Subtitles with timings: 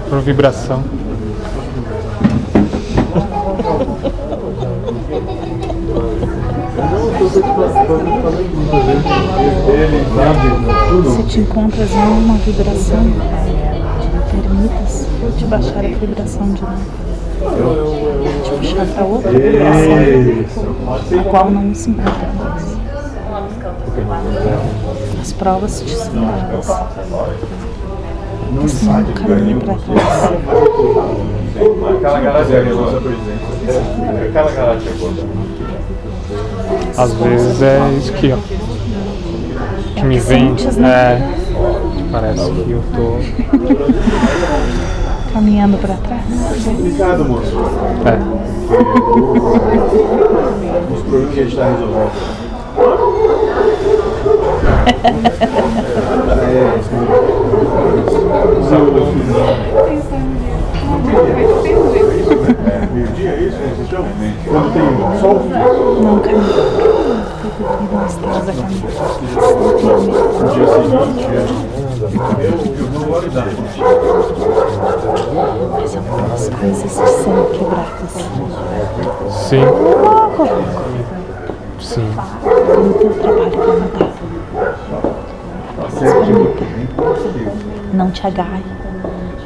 [0.00, 0.82] por vibração.
[11.16, 13.04] Se te encontras em uma vibração,
[14.30, 15.06] permitas
[15.38, 17.04] te baixar a vibração de novo.
[18.42, 22.74] Te puxar para outra vibração, a qual não se encontra mais.
[25.20, 26.66] As provas te são dadas.
[28.54, 28.68] Não
[29.14, 30.32] caminho para trás.
[31.96, 33.00] Aquela garagem agora.
[34.28, 35.24] Aquela garagem agora.
[36.96, 38.36] Às vezes é isso aqui, ó.
[39.96, 40.54] Que me vem.
[40.76, 40.88] Né?
[40.88, 41.20] É.
[42.12, 43.18] Parece que eu tô.
[45.32, 46.22] Caminhando para trás.
[46.68, 47.56] Obrigado, moço.
[48.06, 48.18] É.
[50.94, 52.12] Os problemas que a gente está resolvendo.
[56.44, 56.78] É,
[62.94, 63.58] meio-dia é isso?
[64.46, 64.82] Quando tem
[65.20, 65.36] sol?
[66.00, 66.42] Não caminho.
[67.92, 68.90] Não estás a caminhar.
[70.40, 71.44] No dia seguinte, é.
[72.44, 73.48] Eu, vou guardar.
[75.72, 78.12] Mas algumas coisas são quebradas.
[79.30, 79.64] Sim.
[81.80, 82.10] Sim.
[82.44, 84.14] No teu trabalho para mudar.
[87.94, 88.64] Não te agarre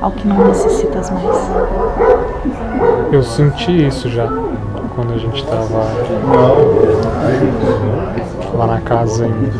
[0.00, 1.50] ao que não necessitas mais.
[3.10, 4.28] Eu senti isso já.
[4.94, 5.84] Quando a gente tava
[8.54, 9.52] lá na casa em.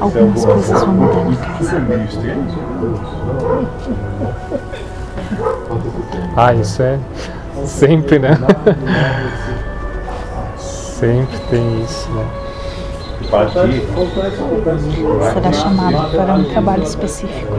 [0.00, 1.82] Algumas coisas vão mudar na casa.
[6.36, 6.98] Ah, isso é
[7.64, 8.38] sempre, né?
[10.56, 12.45] sempre tem isso, né?
[15.32, 17.54] Será chamado para um trabalho específico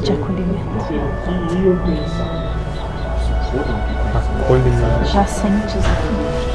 [0.00, 0.64] de acolhimento.
[4.42, 5.04] Acolhimento.
[5.06, 6.54] Já sentes aqui